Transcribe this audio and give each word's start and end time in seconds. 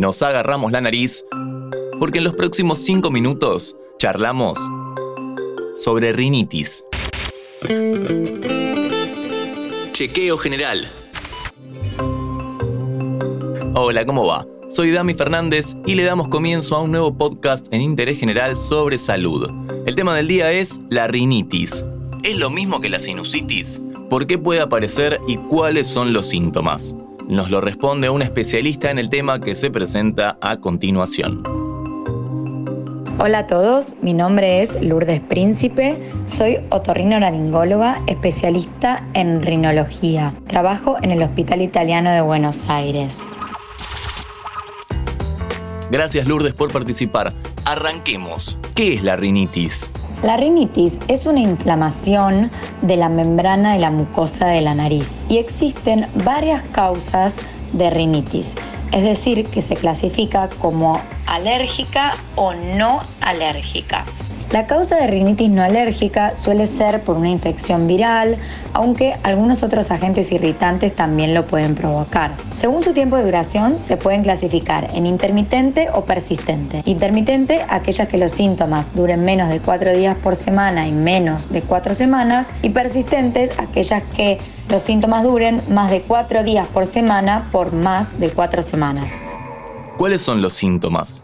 nos 0.00 0.22
agarramos 0.22 0.72
la 0.72 0.80
nariz 0.80 1.26
porque 1.98 2.18
en 2.18 2.24
los 2.24 2.34
próximos 2.34 2.78
5 2.78 3.10
minutos 3.10 3.76
charlamos 3.98 4.58
sobre 5.74 6.14
rinitis. 6.14 6.86
Chequeo 9.92 10.38
general. 10.38 10.90
Hola, 13.74 14.06
¿cómo 14.06 14.24
va? 14.24 14.46
Soy 14.70 14.90
Dami 14.90 15.12
Fernández 15.12 15.76
y 15.84 15.96
le 15.96 16.04
damos 16.04 16.28
comienzo 16.28 16.76
a 16.76 16.80
un 16.80 16.92
nuevo 16.92 17.12
podcast 17.18 17.70
en 17.70 17.82
interés 17.82 18.18
general 18.18 18.56
sobre 18.56 18.96
salud. 18.96 19.50
El 19.84 19.96
tema 19.96 20.16
del 20.16 20.28
día 20.28 20.50
es 20.50 20.80
la 20.88 21.08
rinitis. 21.08 21.84
¿Es 22.22 22.36
lo 22.36 22.48
mismo 22.48 22.80
que 22.80 22.88
la 22.88 23.00
sinusitis? 23.00 23.82
¿Por 24.08 24.26
qué 24.26 24.38
puede 24.38 24.60
aparecer 24.60 25.20
y 25.28 25.36
cuáles 25.36 25.88
son 25.88 26.14
los 26.14 26.26
síntomas? 26.26 26.94
Nos 27.30 27.48
lo 27.48 27.60
responde 27.60 28.10
un 28.10 28.22
especialista 28.22 28.90
en 28.90 28.98
el 28.98 29.08
tema 29.08 29.40
que 29.40 29.54
se 29.54 29.70
presenta 29.70 30.36
a 30.40 30.56
continuación. 30.56 31.44
Hola 33.20 33.38
a 33.38 33.46
todos, 33.46 33.94
mi 34.02 34.14
nombre 34.14 34.62
es 34.62 34.76
Lourdes 34.82 35.20
Príncipe, 35.20 36.10
soy 36.26 36.58
otorrinolaringóloga, 36.70 38.02
especialista 38.08 39.06
en 39.14 39.42
rinología. 39.42 40.34
Trabajo 40.48 40.96
en 41.02 41.12
el 41.12 41.22
Hospital 41.22 41.62
Italiano 41.62 42.10
de 42.10 42.20
Buenos 42.20 42.68
Aires. 42.68 43.20
Gracias 45.92 46.26
Lourdes 46.26 46.54
por 46.54 46.72
participar. 46.72 47.32
Arranquemos. 47.64 48.58
¿Qué 48.74 48.94
es 48.94 49.04
la 49.04 49.14
rinitis? 49.14 49.92
La 50.22 50.36
rinitis 50.36 50.98
es 51.08 51.24
una 51.24 51.40
inflamación 51.40 52.50
de 52.82 52.96
la 52.96 53.08
membrana 53.08 53.72
de 53.72 53.78
la 53.78 53.90
mucosa 53.90 54.48
de 54.48 54.60
la 54.60 54.74
nariz 54.74 55.24
y 55.30 55.38
existen 55.38 56.08
varias 56.24 56.62
causas 56.62 57.38
de 57.72 57.88
rinitis, 57.88 58.54
es 58.92 59.02
decir, 59.02 59.46
que 59.46 59.62
se 59.62 59.76
clasifica 59.76 60.50
como 60.60 61.00
alérgica 61.26 62.12
o 62.36 62.52
no 62.52 63.00
alérgica. 63.22 64.04
La 64.52 64.66
causa 64.66 64.96
de 64.96 65.06
rinitis 65.06 65.48
no 65.48 65.62
alérgica 65.62 66.34
suele 66.34 66.66
ser 66.66 67.02
por 67.04 67.16
una 67.16 67.28
infección 67.28 67.86
viral, 67.86 68.36
aunque 68.72 69.14
algunos 69.22 69.62
otros 69.62 69.92
agentes 69.92 70.32
irritantes 70.32 70.92
también 70.92 71.34
lo 71.34 71.46
pueden 71.46 71.76
provocar. 71.76 72.32
Según 72.50 72.82
su 72.82 72.92
tiempo 72.92 73.14
de 73.14 73.22
duración, 73.22 73.78
se 73.78 73.96
pueden 73.96 74.24
clasificar 74.24 74.90
en 74.92 75.06
intermitente 75.06 75.88
o 75.94 76.04
persistente. 76.04 76.82
Intermitente, 76.84 77.64
aquellas 77.68 78.08
que 78.08 78.18
los 78.18 78.32
síntomas 78.32 78.92
duren 78.92 79.24
menos 79.24 79.50
de 79.50 79.60
4 79.60 79.92
días 79.92 80.16
por 80.16 80.34
semana 80.34 80.88
y 80.88 80.92
menos 80.92 81.52
de 81.52 81.62
4 81.62 81.94
semanas, 81.94 82.50
y 82.60 82.70
persistentes, 82.70 83.52
aquellas 83.56 84.02
que 84.16 84.38
los 84.68 84.82
síntomas 84.82 85.22
duren 85.22 85.62
más 85.68 85.92
de 85.92 86.02
4 86.02 86.42
días 86.42 86.66
por 86.66 86.88
semana 86.88 87.48
por 87.52 87.72
más 87.72 88.18
de 88.18 88.30
4 88.30 88.64
semanas. 88.64 89.12
¿Cuáles 89.96 90.22
son 90.22 90.42
los 90.42 90.54
síntomas? 90.54 91.22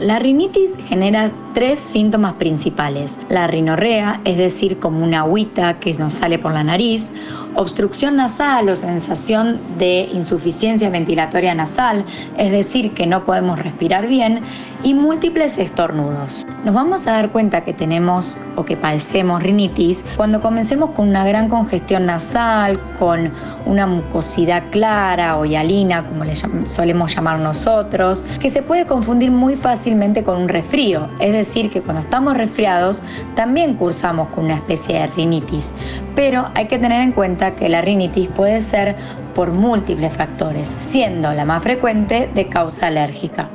La 0.00 0.18
rinitis 0.18 0.78
genera 0.88 1.30
tres 1.52 1.78
síntomas 1.78 2.32
principales. 2.32 3.18
La 3.28 3.46
rinorrea, 3.46 4.22
es 4.24 4.38
decir, 4.38 4.78
como 4.78 5.04
una 5.04 5.20
agüita 5.20 5.78
que 5.78 5.92
nos 5.92 6.14
sale 6.14 6.38
por 6.38 6.54
la 6.54 6.64
nariz, 6.64 7.12
obstrucción 7.56 8.16
nasal 8.16 8.68
o 8.68 8.76
sensación 8.76 9.60
de 9.78 10.08
insuficiencia 10.12 10.90
ventilatoria 10.90 11.54
nasal, 11.54 12.04
es 12.36 12.50
decir, 12.50 12.92
que 12.92 13.06
no 13.06 13.24
podemos 13.24 13.58
respirar 13.58 14.06
bien, 14.06 14.40
y 14.82 14.94
múltiples 14.94 15.58
estornudos. 15.58 16.46
Nos 16.64 16.74
vamos 16.74 17.06
a 17.06 17.12
dar 17.12 17.30
cuenta 17.30 17.64
que 17.64 17.74
tenemos 17.74 18.36
o 18.56 18.64
que 18.64 18.76
padecemos 18.76 19.42
rinitis 19.42 20.04
cuando 20.16 20.40
comencemos 20.40 20.90
con 20.90 21.08
una 21.08 21.24
gran 21.24 21.48
congestión 21.48 22.06
nasal, 22.06 22.78
con 22.98 23.30
una 23.66 23.86
mucosidad 23.86 24.64
clara 24.70 25.36
o 25.36 25.44
hialina, 25.44 26.06
como 26.06 26.24
le 26.24 26.34
solemos 26.66 27.14
llamar 27.14 27.40
nosotros, 27.40 28.24
que 28.40 28.50
se 28.50 28.62
puede 28.62 28.86
confundir 28.86 29.30
muy 29.30 29.56
fácilmente 29.56 30.24
con 30.24 30.38
un 30.38 30.48
resfrío, 30.48 31.08
es 31.18 31.32
decir, 31.32 31.70
que 31.70 31.82
cuando 31.82 32.02
estamos 32.02 32.36
resfriados 32.36 33.02
también 33.34 33.74
cursamos 33.74 34.28
con 34.28 34.44
una 34.44 34.54
especie 34.54 35.00
de 35.00 35.06
rinitis, 35.08 35.72
pero 36.14 36.48
hay 36.54 36.66
que 36.66 36.78
tener 36.78 37.02
en 37.02 37.12
cuenta 37.12 37.39
que 37.56 37.68
la 37.68 37.80
rinitis 37.80 38.28
puede 38.28 38.60
ser 38.60 38.94
por 39.34 39.52
múltiples 39.52 40.12
factores, 40.12 40.76
siendo 40.82 41.32
la 41.32 41.44
más 41.44 41.62
frecuente 41.62 42.28
de 42.34 42.48
causa 42.48 42.88
alérgica. 42.88 43.48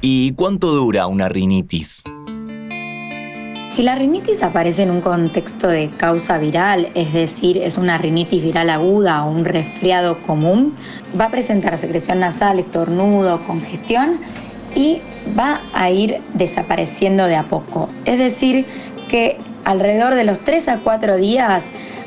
¿Y 0.00 0.32
cuánto 0.32 0.72
dura 0.72 1.06
una 1.06 1.28
rinitis? 1.28 2.04
Si 3.70 3.82
la 3.82 3.94
rinitis 3.94 4.42
aparece 4.42 4.82
en 4.82 4.90
un 4.90 5.00
contexto 5.00 5.66
de 5.66 5.90
causa 5.90 6.36
viral, 6.36 6.90
es 6.94 7.12
decir, 7.12 7.56
es 7.56 7.78
una 7.78 7.96
rinitis 7.96 8.42
viral 8.42 8.68
aguda 8.68 9.24
o 9.24 9.30
un 9.30 9.44
resfriado 9.44 10.20
común, 10.22 10.74
va 11.18 11.26
a 11.26 11.30
presentar 11.30 11.78
secreción 11.78 12.20
nasal, 12.20 12.58
estornudo, 12.58 13.42
congestión 13.46 14.18
y 14.74 15.00
va 15.38 15.60
a 15.72 15.90
ir 15.90 16.20
desapareciendo 16.34 17.24
de 17.24 17.36
a 17.36 17.44
poco. 17.44 17.88
Es 18.04 18.18
decir, 18.18 18.66
que 19.12 19.36
alrededor 19.66 20.14
de 20.14 20.24
los 20.24 20.40
3 20.40 20.68
a 20.68 20.78
4 20.78 21.18
días, 21.18 21.66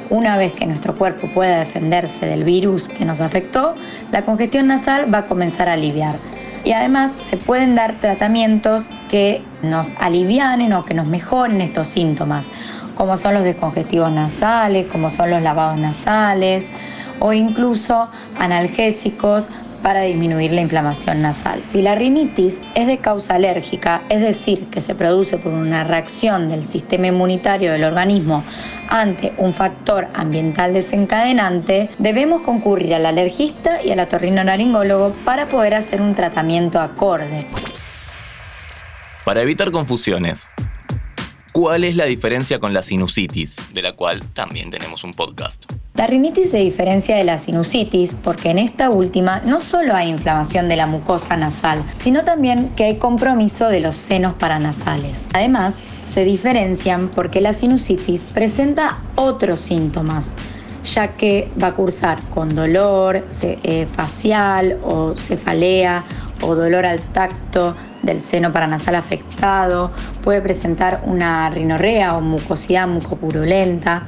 una 0.09 0.37
vez 0.37 0.53
que 0.53 0.65
nuestro 0.65 0.95
cuerpo 0.95 1.27
pueda 1.27 1.59
defenderse 1.59 2.25
del 2.25 2.43
virus 2.43 2.89
que 2.89 3.05
nos 3.05 3.21
afectó, 3.21 3.75
la 4.11 4.23
congestión 4.23 4.65
nasal 4.65 5.13
va 5.13 5.19
a 5.19 5.25
comenzar 5.27 5.69
a 5.69 5.73
aliviar. 5.73 6.15
Y 6.63 6.71
además 6.71 7.13
se 7.23 7.37
pueden 7.37 7.75
dar 7.75 7.93
tratamientos 8.01 8.89
que 9.07 9.43
nos 9.61 9.93
alivianen 9.99 10.73
o 10.73 10.83
que 10.83 10.95
nos 10.95 11.05
mejoren 11.05 11.61
estos 11.61 11.87
síntomas, 11.87 12.49
como 12.95 13.17
son 13.17 13.35
los 13.35 13.43
descongestivos 13.43 14.11
nasales, 14.11 14.87
como 14.87 15.11
son 15.11 15.29
los 15.29 15.43
lavados 15.43 15.77
nasales 15.77 16.67
o 17.19 17.33
incluso 17.33 18.09
analgésicos 18.39 19.49
para 19.85 20.01
disminuir 20.01 20.51
la 20.51 20.61
inflamación 20.61 21.21
nasal. 21.21 21.61
Si 21.67 21.83
la 21.83 21.93
rinitis 21.93 22.59
es 22.73 22.87
de 22.87 22.97
causa 22.97 23.35
alérgica, 23.35 24.01
es 24.09 24.19
decir, 24.19 24.65
que 24.71 24.81
se 24.81 24.95
produce 24.95 25.37
por 25.37 25.53
una 25.53 25.83
reacción 25.83 26.49
del 26.49 26.63
sistema 26.63 27.05
inmunitario 27.05 27.71
del 27.71 27.83
organismo 27.83 28.43
ante 28.89 29.33
un 29.37 29.53
factor 29.53 30.07
ambiental 30.15 30.73
desencadenante, 30.73 31.91
debemos 31.99 32.41
concurrir 32.41 32.95
al 32.95 33.05
alergista 33.05 33.79
y 33.83 33.91
al 33.91 33.99
otorrinolaringólogo 33.99 35.13
para 35.23 35.49
poder 35.49 35.75
hacer 35.75 36.01
un 36.01 36.15
tratamiento 36.15 36.79
acorde. 36.79 37.45
Para 39.23 39.43
evitar 39.43 39.69
confusiones, 39.69 40.49
¿cuál 41.51 41.83
es 41.83 41.95
la 41.95 42.05
diferencia 42.05 42.57
con 42.57 42.73
la 42.73 42.81
sinusitis, 42.81 43.57
de 43.71 43.83
la 43.83 43.91
cual 43.91 44.25
también 44.33 44.71
tenemos 44.71 45.03
un 45.03 45.13
podcast? 45.13 45.74
La 45.95 46.07
rinitis 46.07 46.51
se 46.51 46.57
diferencia 46.57 47.15
de 47.15 47.23
la 47.23 47.37
sinusitis 47.37 48.17
porque 48.21 48.49
en 48.49 48.59
esta 48.59 48.89
última 48.89 49.39
no 49.45 49.61
solo 49.61 49.95
hay 49.95 50.09
inflamación 50.09 50.67
de 50.67 50.75
la 50.75 50.87
mucosa 50.87 51.37
nasal, 51.37 51.85
sino 51.93 52.25
también 52.25 52.71
que 52.75 52.83
hay 52.83 52.97
compromiso 52.97 53.69
de 53.69 53.79
los 53.79 53.95
senos 53.95 54.33
paranasales. 54.33 55.25
Además, 55.31 55.85
se 56.03 56.25
diferencian 56.25 57.07
porque 57.07 57.39
la 57.39 57.53
sinusitis 57.53 58.25
presenta 58.25 58.97
otros 59.15 59.61
síntomas, 59.61 60.35
ya 60.83 61.13
que 61.15 61.49
va 61.63 61.67
a 61.67 61.75
cursar 61.75 62.19
con 62.33 62.53
dolor 62.53 63.23
eh, 63.41 63.87
facial 63.95 64.77
o 64.83 65.15
cefalea 65.15 66.03
o 66.41 66.55
dolor 66.55 66.85
al 66.85 66.99
tacto 66.99 67.73
del 68.03 68.19
seno 68.19 68.51
paranasal 68.51 68.95
afectado, 68.95 69.91
puede 70.21 70.41
presentar 70.41 71.03
una 71.05 71.49
rinorrea 71.49 72.17
o 72.17 72.21
mucosidad 72.21 72.85
mucopurulenta 72.85 74.03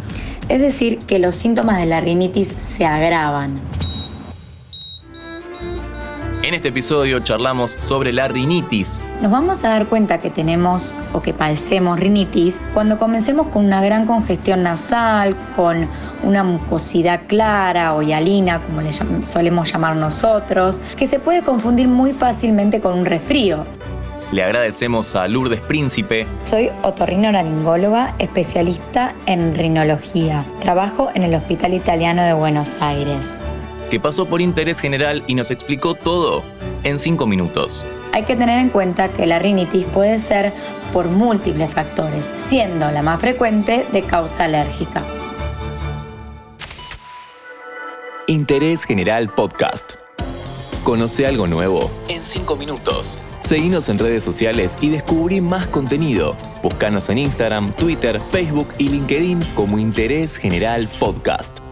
es 0.49 0.59
decir, 0.59 0.99
que 0.99 1.19
los 1.19 1.35
síntomas 1.35 1.77
de 1.77 1.85
la 1.85 1.99
rinitis 2.01 2.49
se 2.49 2.85
agravan. 2.85 3.59
En 6.43 6.53
este 6.53 6.69
episodio 6.69 7.19
charlamos 7.19 7.75
sobre 7.79 8.13
la 8.13 8.29
rinitis. 8.29 9.01
Nos 9.21 9.31
vamos 9.31 9.65
a 9.65 9.69
dar 9.69 9.87
cuenta 9.87 10.21
que 10.21 10.29
tenemos 10.29 10.93
o 11.11 11.21
que 11.21 11.33
padecemos 11.33 11.99
rinitis 11.99 12.61
cuando 12.73 12.97
comencemos 12.97 13.47
con 13.47 13.65
una 13.65 13.81
gran 13.81 14.05
congestión 14.05 14.63
nasal, 14.63 15.35
con 15.57 15.89
una 16.23 16.45
mucosidad 16.45 17.23
clara 17.27 17.93
o 17.95 18.01
hialina, 18.01 18.61
como 18.61 18.79
le 18.79 18.93
solemos 19.25 19.73
llamar 19.73 19.97
nosotros, 19.97 20.79
que 20.95 21.07
se 21.07 21.19
puede 21.19 21.41
confundir 21.41 21.89
muy 21.89 22.13
fácilmente 22.13 22.79
con 22.79 22.97
un 22.97 23.05
resfrío. 23.05 23.65
Le 24.31 24.43
agradecemos 24.43 25.15
a 25.15 25.25
Lourdes 25.29 25.61
Príncipe. 25.61 26.27
Soy 26.43 26.69
otorrinolaringóloga, 26.83 28.13
especialista 28.19 29.15
en 29.25 29.55
rinología. 29.55 30.43
Trabajo 30.59 31.09
en 31.15 31.23
el 31.23 31.33
Hospital 31.33 31.73
Italiano 31.73 32.23
de 32.23 32.33
Buenos 32.33 32.77
Aires. 32.81 33.39
Que 33.89 34.01
pasó 34.01 34.25
por 34.25 34.41
interés 34.41 34.81
general 34.81 35.23
y 35.27 35.35
nos 35.35 35.49
explicó 35.49 35.95
todo 35.95 36.43
en 36.83 36.99
cinco 36.99 37.25
minutos. 37.25 37.85
Hay 38.11 38.23
que 38.23 38.35
tener 38.35 38.59
en 38.59 38.67
cuenta 38.67 39.07
que 39.07 39.25
la 39.27 39.39
rinitis 39.39 39.85
puede 39.85 40.19
ser 40.19 40.51
por 40.91 41.07
múltiples 41.07 41.71
factores, 41.71 42.33
siendo 42.39 42.91
la 42.91 43.01
más 43.01 43.21
frecuente 43.21 43.85
de 43.93 44.03
causa 44.03 44.43
alérgica. 44.43 45.03
Interés 48.27 48.83
General 48.83 49.29
Podcast. 49.33 49.93
Conoce 50.83 51.25
algo 51.25 51.47
nuevo 51.47 51.89
en 52.09 52.21
cinco 52.23 52.57
minutos. 52.57 53.19
Seguinos 53.47 53.87
en 53.87 53.97
redes 53.97 54.25
sociales 54.25 54.75
y 54.81 54.89
descubrí 54.89 55.39
más 55.39 55.67
contenido. 55.67 56.35
Búscanos 56.61 57.07
en 57.07 57.19
Instagram, 57.19 57.71
Twitter, 57.71 58.19
Facebook 58.29 58.67
y 58.77 58.89
LinkedIn 58.89 59.39
como 59.55 59.79
Interés 59.79 60.35
General 60.35 60.85
Podcast. 60.99 61.66